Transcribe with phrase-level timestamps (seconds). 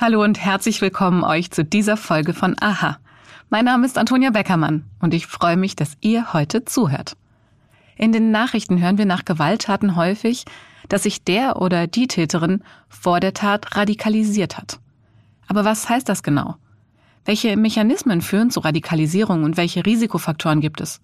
[0.00, 2.98] Hallo und herzlich willkommen euch zu dieser Folge von Aha.
[3.50, 7.16] Mein Name ist Antonia Beckermann und ich freue mich, dass ihr heute zuhört.
[7.96, 10.44] In den Nachrichten hören wir nach Gewalttaten häufig,
[10.88, 14.78] dass sich der oder die Täterin vor der Tat radikalisiert hat.
[15.48, 16.54] Aber was heißt das genau?
[17.24, 21.00] Welche Mechanismen führen zu Radikalisierung und welche Risikofaktoren gibt es?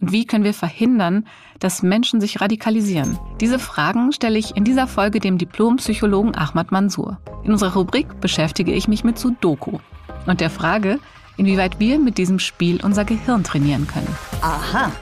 [0.00, 1.26] Und wie können wir verhindern,
[1.58, 3.18] dass Menschen sich radikalisieren?
[3.40, 7.18] Diese Fragen stelle ich in dieser Folge dem Diplompsychologen Ahmad Mansour.
[7.44, 9.78] In unserer Rubrik beschäftige ich mich mit Sudoku
[10.26, 10.98] und der Frage,
[11.36, 14.14] inwieweit wir mit diesem Spiel unser Gehirn trainieren können.
[14.42, 14.92] Aha.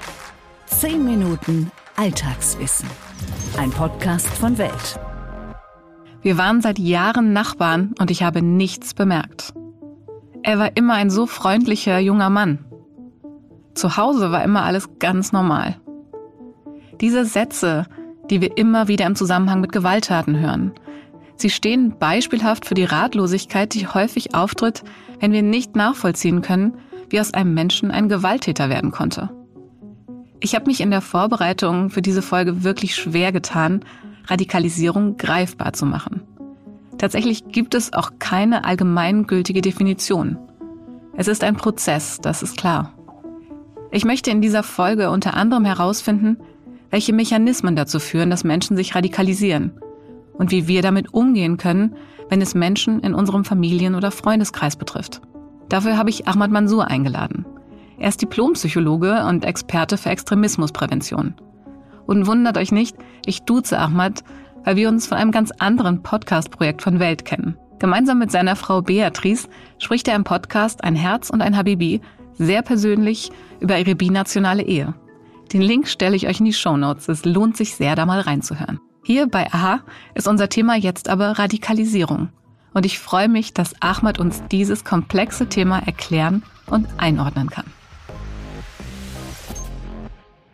[0.66, 2.88] Zehn Minuten Alltagswissen.
[3.56, 4.98] Ein Podcast von Welt.
[6.22, 9.52] Wir waren seit Jahren Nachbarn und ich habe nichts bemerkt.
[10.42, 12.64] Er war immer ein so freundlicher junger Mann,
[13.74, 15.76] zu Hause war immer alles ganz normal.
[17.00, 17.86] Diese Sätze,
[18.30, 20.72] die wir immer wieder im Zusammenhang mit Gewalttaten hören,
[21.36, 24.84] sie stehen beispielhaft für die Ratlosigkeit, die häufig auftritt,
[25.20, 26.76] wenn wir nicht nachvollziehen können,
[27.10, 29.30] wie aus einem Menschen ein Gewalttäter werden konnte.
[30.40, 33.80] Ich habe mich in der Vorbereitung für diese Folge wirklich schwer getan,
[34.26, 36.22] Radikalisierung greifbar zu machen.
[36.98, 40.38] Tatsächlich gibt es auch keine allgemeingültige Definition.
[41.16, 42.92] Es ist ein Prozess, das ist klar.
[43.94, 46.38] Ich möchte in dieser Folge unter anderem herausfinden,
[46.90, 49.70] welche Mechanismen dazu führen, dass Menschen sich radikalisieren
[50.32, 51.94] und wie wir damit umgehen können,
[52.28, 55.20] wenn es Menschen in unserem Familien- oder Freundeskreis betrifft.
[55.68, 57.46] Dafür habe ich Ahmad Mansour eingeladen.
[57.96, 61.34] Er ist Diplompsychologe und Experte für Extremismusprävention.
[62.04, 64.24] Und wundert euch nicht, ich duze Ahmad,
[64.64, 67.56] weil wir uns von einem ganz anderen Podcast-Projekt von Welt kennen.
[67.78, 69.48] Gemeinsam mit seiner Frau Beatrice
[69.78, 72.00] spricht er im Podcast Ein Herz und ein Habibi
[72.38, 73.30] sehr persönlich
[73.60, 74.94] über ihre binationale Ehe.
[75.52, 77.08] Den Link stelle ich euch in die Show Notes.
[77.08, 78.80] Es lohnt sich sehr, da mal reinzuhören.
[79.04, 79.80] Hier bei AHA
[80.14, 82.30] ist unser Thema jetzt aber Radikalisierung.
[82.72, 87.66] Und ich freue mich, dass Ahmad uns dieses komplexe Thema erklären und einordnen kann.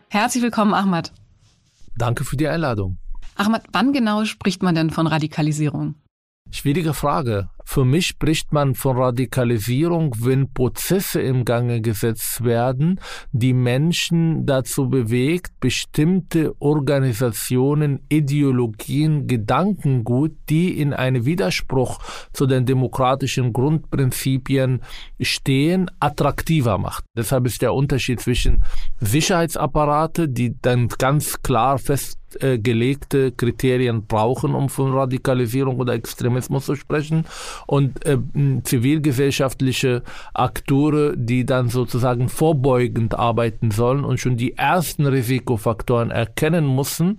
[0.09, 1.12] Herzlich willkommen, Ahmad.
[1.97, 2.99] Danke für die Einladung.
[3.37, 5.94] Ahmad, wann genau spricht man denn von Radikalisierung?
[6.50, 7.49] Schwierige Frage.
[7.65, 13.00] Für mich spricht man von Radikalisierung, wenn Prozesse im Gange gesetzt werden,
[13.32, 22.00] die Menschen dazu bewegt, bestimmte Organisationen, Ideologien, Gedankengut, die in einem Widerspruch
[22.32, 24.82] zu den demokratischen Grundprinzipien
[25.21, 27.04] stehen, attraktiver macht.
[27.16, 28.62] Deshalb ist der Unterschied zwischen
[29.00, 36.77] Sicherheitsapparate, die dann ganz klar fest festgelegte Kriterien brauchen, um von Radikalisierung oder Extremismus zu
[36.77, 37.25] sprechen
[37.66, 38.19] und äh,
[38.62, 40.03] zivilgesellschaftliche
[40.34, 47.19] Akteure, die dann sozusagen vorbeugend arbeiten sollen und schon die ersten Risikofaktoren erkennen müssen,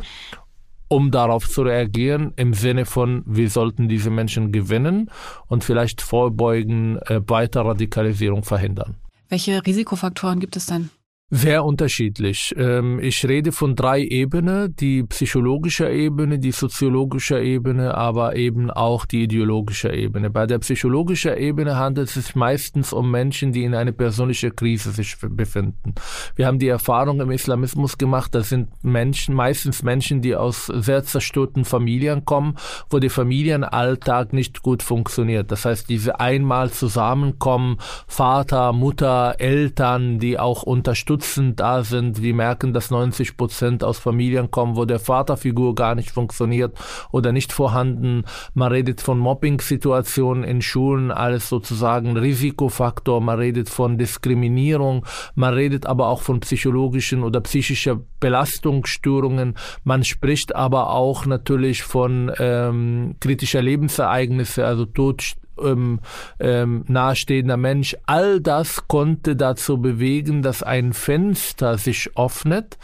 [0.88, 5.10] um darauf zu reagieren im Sinne von, wir sollten diese Menschen gewinnen
[5.48, 8.98] und vielleicht vorbeugen, äh, weiter Radikalisierung verhindern.
[9.30, 10.90] Welche Risikofaktoren gibt es denn?
[11.34, 12.54] Sehr unterschiedlich.
[12.58, 19.06] Ähm, ich rede von drei Ebenen, die psychologische Ebene, die soziologische Ebene, aber eben auch
[19.06, 20.30] die ideologische Ebene.
[20.30, 24.92] Bei der psychologischen Ebene handelt es sich meistens um Menschen, die in einer persönlichen Krise
[24.92, 25.96] sich befinden.
[26.36, 31.06] Wir haben die Erfahrung im Islamismus gemacht, das sind Menschen, meistens Menschen, die aus sehr
[31.06, 32.58] zerstörten Familien kommen,
[32.90, 35.50] wo der Familienalltag nicht gut funktioniert.
[35.50, 42.24] Das heißt, diese einmal zusammenkommen, Vater, Mutter, Eltern, die auch unterstützen, Nutzen da sind.
[42.24, 46.76] Wir merken, dass 90 Prozent aus Familien kommen, wo der Vaterfigur gar nicht funktioniert
[47.12, 48.24] oder nicht vorhanden.
[48.56, 53.22] Man redet von Mobbing-Situationen in Schulen als sozusagen Risikofaktor.
[53.22, 55.06] Man redet von Diskriminierung.
[55.36, 59.54] Man redet aber auch von psychologischen oder psychischen Belastungsstörungen.
[59.84, 66.00] Man spricht aber auch natürlich von ähm, kritischer Lebensereignisse, also Tod, ähm,
[66.40, 72.78] ähm, nahestehender Mensch, all das konnte dazu bewegen, dass ein Fenster sich öffnet.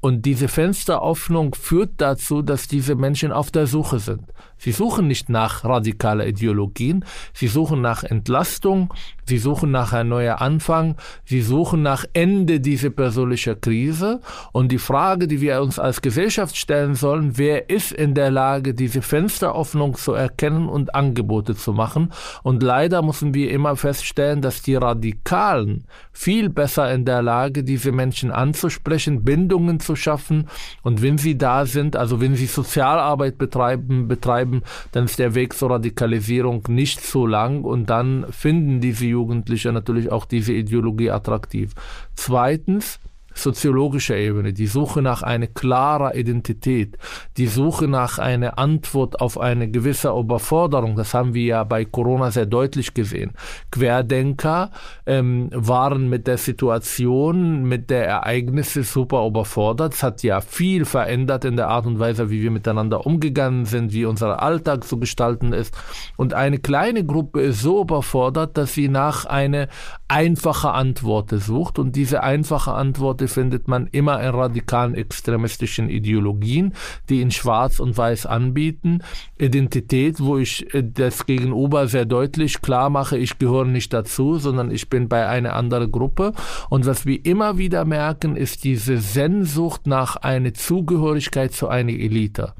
[0.00, 4.22] Und diese Fensteröffnung führt dazu, dass diese Menschen auf der Suche sind.
[4.62, 8.94] Sie suchen nicht nach radikaler Ideologien, sie suchen nach Entlastung,
[9.24, 10.96] Sie suchen nach einem neuen Anfang.
[11.24, 14.20] Sie suchen nach Ende dieser persönlichen Krise.
[14.52, 18.74] Und die Frage, die wir uns als Gesellschaft stellen sollen, wer ist in der Lage,
[18.74, 22.12] diese Fensteröffnung zu erkennen und Angebote zu machen?
[22.42, 27.92] Und leider müssen wir immer feststellen, dass die Radikalen viel besser in der Lage, diese
[27.92, 30.48] Menschen anzusprechen, Bindungen zu schaffen.
[30.82, 34.51] Und wenn sie da sind, also wenn sie Sozialarbeit betreiben, betreiben,
[34.92, 40.12] dann ist der Weg zur Radikalisierung nicht so lang und dann finden diese Jugendliche natürlich
[40.12, 41.72] auch diese Ideologie attraktiv.
[42.14, 43.00] Zweitens,
[43.34, 46.98] soziologischer Ebene, die Suche nach einer klarer Identität,
[47.36, 52.30] die Suche nach einer Antwort auf eine gewisse Überforderung, das haben wir ja bei Corona
[52.30, 53.32] sehr deutlich gesehen.
[53.70, 54.70] Querdenker
[55.06, 59.94] ähm, waren mit der Situation, mit der Ereignisse super überfordert.
[59.94, 63.92] Es hat ja viel verändert in der Art und Weise, wie wir miteinander umgegangen sind,
[63.92, 65.74] wie unser Alltag zu gestalten ist.
[66.16, 69.68] Und eine kleine Gruppe ist so überfordert, dass sie nach einer
[70.08, 71.78] einfachen Antwort sucht.
[71.78, 76.74] Und diese einfache Antwort findet man immer in radikalen extremistischen Ideologien,
[77.08, 79.02] die in Schwarz und Weiß anbieten.
[79.38, 84.70] Identität, wo ich äh, das Gegenüber sehr deutlich klar mache, ich gehöre nicht dazu, sondern
[84.70, 86.32] ich bin bei einer anderen Gruppe.
[86.70, 92.54] Und was wir immer wieder merken, ist diese Sehnsucht nach einer Zugehörigkeit zu einer Elite.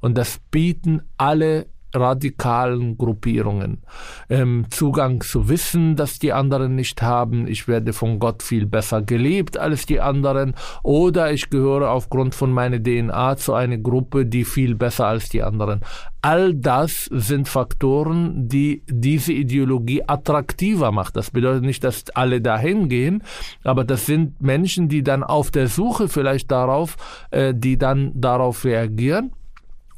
[0.00, 3.82] Und das bieten alle radikalen Gruppierungen.
[4.28, 7.46] Ähm, Zugang zu Wissen, das die anderen nicht haben.
[7.46, 10.54] Ich werde von Gott viel besser gelebt als die anderen.
[10.82, 15.42] Oder ich gehöre aufgrund von meiner DNA zu einer Gruppe, die viel besser als die
[15.42, 15.80] anderen.
[16.20, 21.16] All das sind Faktoren, die diese Ideologie attraktiver macht.
[21.16, 23.22] Das bedeutet nicht, dass alle dahin gehen,
[23.62, 26.96] aber das sind Menschen, die dann auf der Suche vielleicht darauf,
[27.30, 29.32] äh, die dann darauf reagieren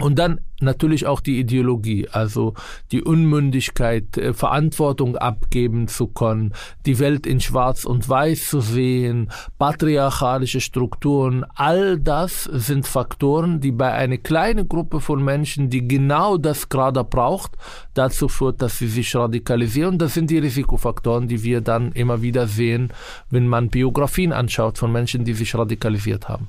[0.01, 2.55] und dann natürlich auch die Ideologie, also
[2.93, 6.53] die Unmündigkeit, äh, Verantwortung abgeben zu können,
[6.87, 13.73] die Welt in Schwarz und Weiß zu sehen, patriarchalische Strukturen, all das sind Faktoren, die
[13.73, 17.53] bei einer kleinen Gruppe von Menschen, die genau das gerade braucht,
[17.95, 19.99] dazu führt, dass sie sich radikalisieren.
[19.99, 22.93] Das sind die Risikofaktoren, die wir dann immer wieder sehen,
[23.31, 26.49] wenn man Biografien anschaut von Menschen, die sich radikalisiert haben.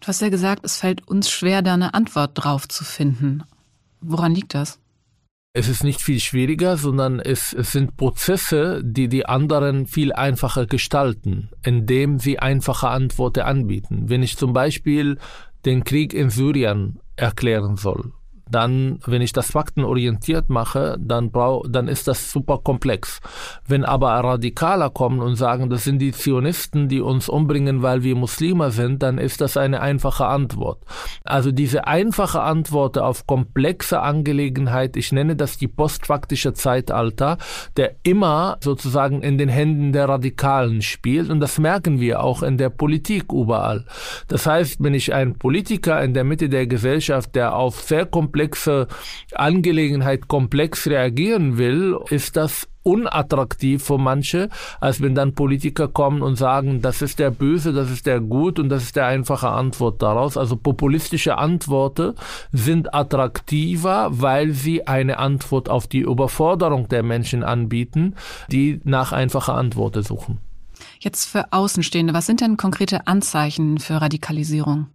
[0.00, 3.42] Du hast ja gesagt, es fällt uns schwer, da eine Antwort drauf zu finden.
[4.00, 4.78] Woran liegt das?
[5.54, 10.66] Es ist nicht viel schwieriger, sondern es, es, sind Prozesse, die die anderen viel einfacher
[10.66, 14.08] gestalten, indem sie einfache Antworten anbieten.
[14.08, 15.18] Wenn ich zum Beispiel
[15.64, 18.12] den Krieg in Syrien erklären soll,
[18.50, 23.20] dann, wenn ich das faktenorientiert mache, dann, brau, dann ist das super komplex.
[23.66, 28.16] Wenn aber Radikaler kommen und sagen, das sind die Zionisten, die uns umbringen, weil wir
[28.16, 30.82] Muslime sind, dann ist das eine einfache Antwort.
[31.24, 37.38] Also diese einfache Antwort auf komplexe Angelegenheit, ich nenne das die postfaktische Zeitalter,
[37.76, 42.56] der immer sozusagen in den Händen der Radikalen spielt und das merken wir auch in
[42.56, 43.84] der Politik überall.
[44.28, 48.37] Das heißt, wenn ich ein Politiker in der Mitte der Gesellschaft, der auf sehr komplexe
[48.38, 48.86] komplexe
[49.34, 54.48] Angelegenheit komplex reagieren will, ist das unattraktiv für manche,
[54.80, 58.58] als wenn dann Politiker kommen und sagen, das ist der Böse, das ist der Gut
[58.58, 60.36] und das ist der einfache Antwort daraus.
[60.36, 62.14] Also populistische Antworten
[62.52, 68.14] sind attraktiver, weil sie eine Antwort auf die Überforderung der Menschen anbieten,
[68.50, 70.38] die nach einfacher Antworten suchen.
[71.00, 74.86] Jetzt für Außenstehende, was sind denn konkrete Anzeichen für Radikalisierung?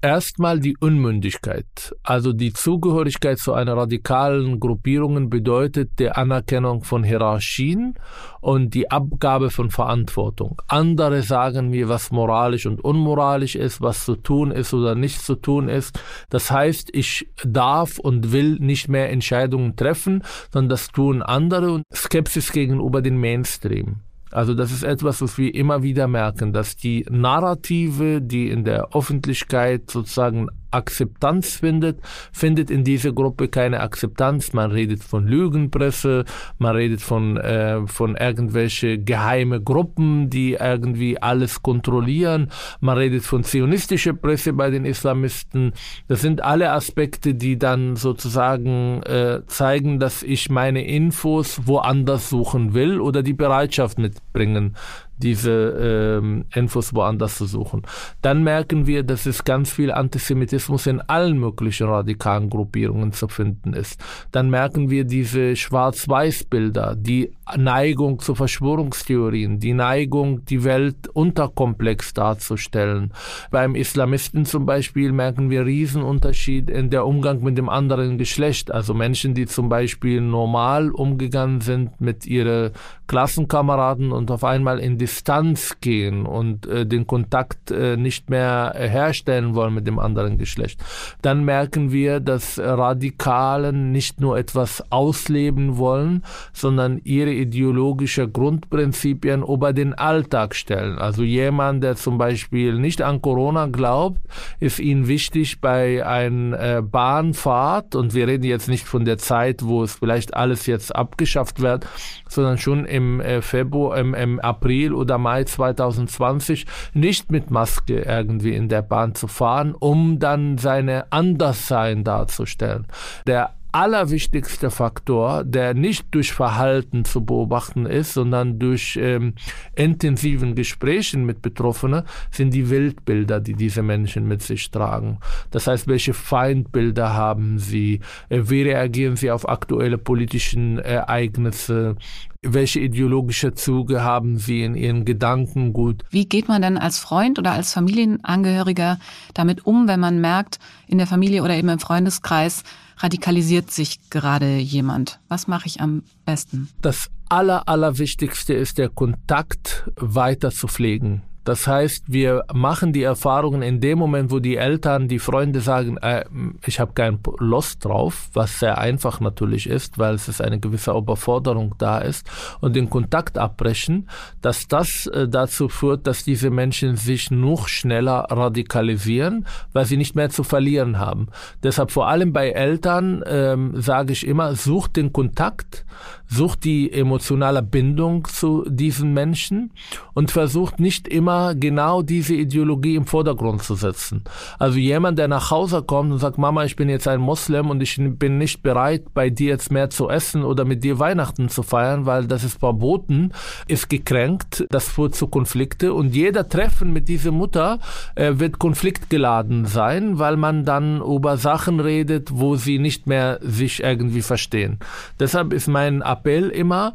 [0.00, 1.92] Erstmal die Unmündigkeit.
[2.04, 7.94] Also die Zugehörigkeit zu einer radikalen Gruppierung bedeutet die Anerkennung von Hierarchien
[8.40, 10.62] und die Abgabe von Verantwortung.
[10.68, 15.34] Andere sagen mir, was moralisch und unmoralisch ist, was zu tun ist oder nicht zu
[15.34, 16.00] tun ist.
[16.30, 20.22] Das heißt, ich darf und will nicht mehr Entscheidungen treffen,
[20.52, 23.96] sondern das tun andere und Skepsis gegenüber den Mainstream.
[24.30, 28.94] Also das ist etwas, was wir immer wieder merken, dass die Narrative, die in der
[28.94, 32.00] Öffentlichkeit sozusagen Akzeptanz findet,
[32.32, 34.52] findet in dieser Gruppe keine Akzeptanz.
[34.52, 36.24] Man redet von Lügenpresse,
[36.58, 42.50] man redet von, äh, von irgendwelche geheime Gruppen, die irgendwie alles kontrollieren.
[42.80, 45.72] Man redet von zionistischer Presse bei den Islamisten.
[46.06, 52.74] Das sind alle Aspekte, die dann sozusagen äh, zeigen, dass ich meine Infos woanders suchen
[52.74, 54.76] will oder die Bereitschaft mitbringen,
[55.18, 57.82] diese ähm, Infos woanders zu suchen.
[58.22, 63.72] Dann merken wir, dass es ganz viel Antisemitismus in allen möglichen radikalen Gruppierungen zu finden
[63.72, 64.00] ist.
[64.32, 73.12] Dann merken wir diese Schwarz-Weiß-Bilder, die Neigung zu Verschwörungstheorien, die Neigung, die Welt unterkomplex darzustellen.
[73.50, 78.70] Beim Islamisten zum Beispiel merken wir Riesenunterschied in der Umgang mit dem anderen Geschlecht.
[78.70, 82.72] Also Menschen, die zum Beispiel normal umgegangen sind mit ihren
[83.06, 89.54] Klassenkameraden und auf einmal in Distanz gehen und äh, den Kontakt äh, nicht mehr herstellen
[89.54, 90.84] wollen mit dem anderen Geschlecht.
[91.22, 99.72] Dann merken wir, dass Radikalen nicht nur etwas ausleben wollen, sondern ihre ideologische Grundprinzipien über
[99.72, 100.98] den Alltag stellen.
[100.98, 104.20] Also jemand, der zum Beispiel nicht an Corona glaubt,
[104.60, 109.64] ist ihm wichtig bei einer äh, Bahnfahrt, und wir reden jetzt nicht von der Zeit,
[109.64, 111.86] wo es vielleicht alles jetzt abgeschafft wird,
[112.28, 118.54] sondern schon im äh, Februar, im, im April oder Mai 2020 nicht mit Maske irgendwie
[118.54, 122.86] in der Bahn zu fahren, um dann seine Anderssein darzustellen.
[123.26, 129.34] Der allerwichtigste Faktor, der nicht durch Verhalten zu beobachten ist, sondern durch ähm,
[129.74, 135.18] intensiven Gesprächen mit Betroffenen, sind die Weltbilder, die diese Menschen mit sich tragen.
[135.50, 138.00] Das heißt, welche Feindbilder haben sie?
[138.28, 140.48] Äh, wie reagieren sie auf aktuelle politische
[140.82, 141.96] Ereignisse?
[142.42, 146.04] Welche ideologische Züge haben Sie in Ihren Gedankengut?
[146.10, 149.00] Wie geht man denn als Freund oder als Familienangehöriger
[149.34, 152.62] damit um, wenn man merkt, in der Familie oder eben im Freundeskreis
[152.98, 155.20] radikalisiert sich gerade jemand?
[155.28, 156.68] Was mache ich am besten?
[156.82, 161.22] Das aller, allerwichtigste ist der Kontakt weiter zu pflegen.
[161.48, 165.96] Das heißt, wir machen die Erfahrungen in dem Moment, wo die Eltern, die Freunde sagen,
[165.96, 166.26] äh,
[166.66, 170.90] ich habe keinen Lust drauf, was sehr einfach natürlich ist, weil es ist eine gewisse
[170.90, 174.10] Überforderung da ist und den Kontakt abbrechen,
[174.42, 180.14] dass das äh, dazu führt, dass diese Menschen sich noch schneller radikalisieren, weil sie nicht
[180.14, 181.28] mehr zu verlieren haben.
[181.62, 185.86] Deshalb vor allem bei Eltern ähm, sage ich immer, sucht den Kontakt,
[186.28, 189.72] sucht die emotionale Bindung zu diesen Menschen
[190.12, 194.24] und versucht nicht immer genau diese Ideologie im Vordergrund zu setzen.
[194.58, 197.82] Also jemand, der nach Hause kommt und sagt, Mama, ich bin jetzt ein Moslem und
[197.82, 201.62] ich bin nicht bereit, bei dir jetzt mehr zu essen oder mit dir Weihnachten zu
[201.62, 203.32] feiern, weil das ist verboten,
[203.66, 207.78] ist gekränkt, das führt zu Konflikte und jeder Treffen mit dieser Mutter
[208.14, 213.82] äh, wird konfliktgeladen sein, weil man dann über Sachen redet, wo sie nicht mehr sich
[213.82, 214.78] irgendwie verstehen.
[215.18, 216.94] Deshalb ist mein Appell immer,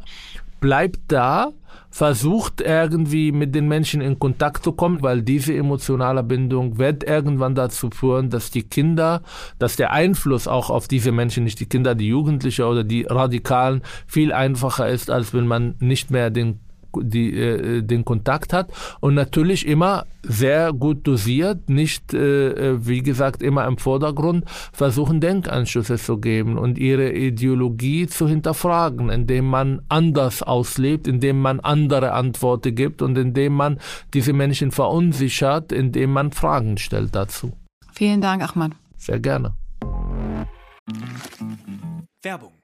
[0.60, 1.52] bleibt da,
[1.90, 7.54] versucht irgendwie mit den Menschen in Kontakt zu kommen, weil diese emotionale Bindung wird irgendwann
[7.54, 9.22] dazu führen, dass die Kinder,
[9.60, 13.82] dass der Einfluss auch auf diese Menschen, nicht die Kinder, die Jugendlichen oder die Radikalen,
[14.08, 16.58] viel einfacher ist, als wenn man nicht mehr den
[17.02, 18.70] die, äh, den Kontakt hat
[19.00, 25.20] und natürlich immer sehr gut dosiert, nicht, äh, äh, wie gesagt, immer im Vordergrund, versuchen
[25.20, 32.12] Denkanschlüsse zu geben und ihre Ideologie zu hinterfragen, indem man anders auslebt, indem man andere
[32.12, 33.78] Antworten gibt und indem man
[34.12, 37.52] diese Menschen verunsichert, indem man Fragen stellt dazu.
[37.92, 38.72] Vielen Dank, Ahmad.
[38.96, 39.54] Sehr gerne.
[42.22, 42.63] Werbung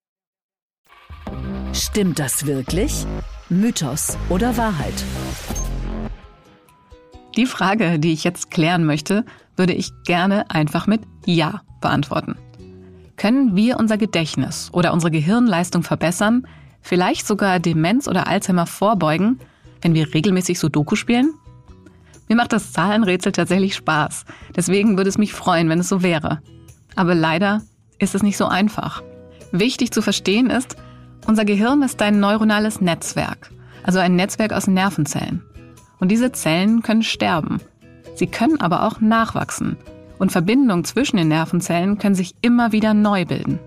[1.73, 3.05] Stimmt das wirklich?
[3.49, 4.93] Mythos oder Wahrheit?
[7.37, 9.25] Die Frage, die ich jetzt klären möchte,
[9.55, 12.35] würde ich gerne einfach mit Ja beantworten.
[13.15, 16.45] Können wir unser Gedächtnis oder unsere Gehirnleistung verbessern,
[16.81, 19.39] vielleicht sogar Demenz oder Alzheimer vorbeugen,
[19.81, 21.33] wenn wir regelmäßig Sudoku spielen?
[22.27, 24.25] Mir macht das Zahlenrätsel tatsächlich Spaß.
[24.55, 26.41] Deswegen würde es mich freuen, wenn es so wäre.
[26.95, 27.61] Aber leider
[27.97, 29.03] ist es nicht so einfach.
[29.53, 30.75] Wichtig zu verstehen ist,
[31.27, 33.51] unser Gehirn ist ein neuronales Netzwerk,
[33.83, 35.43] also ein Netzwerk aus Nervenzellen.
[35.99, 37.59] Und diese Zellen können sterben.
[38.15, 39.77] Sie können aber auch nachwachsen.
[40.17, 43.59] Und Verbindungen zwischen den Nervenzellen können sich immer wieder neu bilden.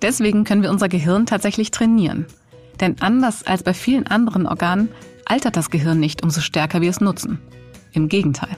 [0.00, 2.26] Deswegen können wir unser Gehirn tatsächlich trainieren.
[2.80, 4.88] Denn anders als bei vielen anderen Organen
[5.24, 7.38] altert das Gehirn nicht, umso stärker wir es nutzen.
[7.92, 8.56] Im Gegenteil.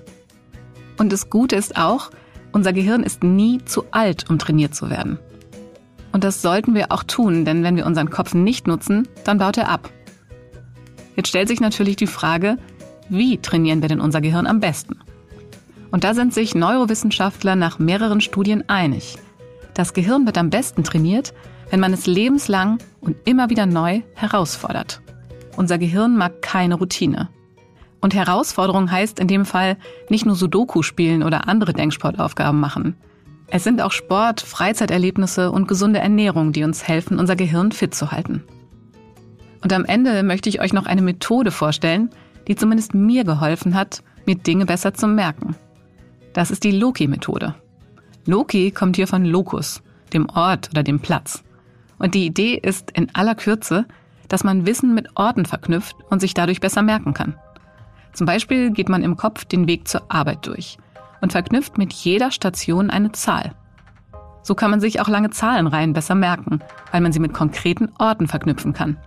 [0.97, 2.11] Und das Gute ist auch,
[2.53, 5.19] unser Gehirn ist nie zu alt, um trainiert zu werden.
[6.15, 9.59] Und das sollten wir auch tun, denn wenn wir unseren Kopf nicht nutzen, dann baut
[9.59, 9.91] er ab.
[11.17, 12.57] Jetzt stellt sich natürlich die Frage,
[13.09, 15.01] wie trainieren wir denn unser Gehirn am besten?
[15.91, 19.19] Und da sind sich Neurowissenschaftler nach mehreren Studien einig.
[19.75, 21.35] Das Gehirn wird am besten trainiert,
[21.71, 25.01] wenn man es lebenslang und immer wieder neu herausfordert.
[25.57, 27.29] Unser Gehirn mag keine Routine.
[28.01, 29.79] Und Herausforderung heißt in dem Fall
[30.11, 32.95] nicht nur Sudoku spielen oder andere Denksportaufgaben machen.
[33.55, 38.11] Es sind auch Sport, Freizeiterlebnisse und gesunde Ernährung, die uns helfen, unser Gehirn fit zu
[38.11, 38.43] halten.
[39.63, 42.11] Und am Ende möchte ich euch noch eine Methode vorstellen,
[42.49, 45.55] die zumindest mir geholfen hat, mir Dinge besser zu merken.
[46.33, 47.55] Das ist die Loki-Methode.
[48.27, 51.45] Loki kommt hier von Locus, dem Ort oder dem Platz.
[52.01, 53.87] Und die Idee ist in aller Kürze,
[54.27, 57.39] dass man Wissen mit Orten verknüpft und sich dadurch besser merken kann.
[58.15, 60.77] Zum Beispiel geht man im Kopf den Weg zur Arbeit durch
[61.25, 63.55] und verknüpft mit jeder Station eine Zahl.
[64.43, 66.61] So kann man sich auch lange Zahlenreihen besser merken,
[66.93, 68.99] weil man sie mit konkreten Orten verknüpfen kann.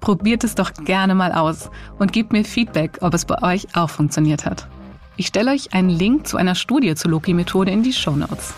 [0.00, 1.68] Probiert es doch gerne mal aus
[1.98, 4.68] und gebt mir Feedback, ob es bei euch auch funktioniert hat.
[5.16, 8.54] Ich stelle euch einen Link zu einer Studie zur Loki-Methode in die Show Notes.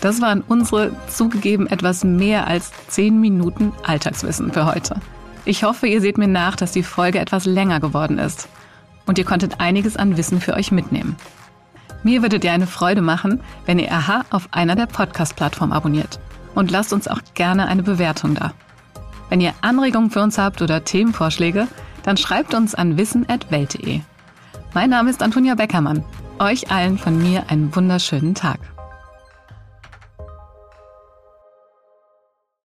[0.00, 4.96] Das waren unsere zugegeben etwas mehr als 10 Minuten Alltagswissen für heute.
[5.44, 8.48] Ich hoffe, ihr seht mir nach, dass die Folge etwas länger geworden ist
[9.06, 11.14] und ihr konntet einiges an Wissen für euch mitnehmen.
[12.08, 16.18] Mir würdet ihr eine Freude machen, wenn ihr Aha auf einer der Podcast-Plattformen abonniert
[16.54, 18.54] und lasst uns auch gerne eine Bewertung da.
[19.28, 21.68] Wenn ihr Anregungen für uns habt oder Themenvorschläge,
[22.04, 24.00] dann schreibt uns an wissen.welt.de.
[24.72, 26.02] Mein Name ist Antonia Beckermann.
[26.38, 28.58] Euch allen von mir einen wunderschönen Tag.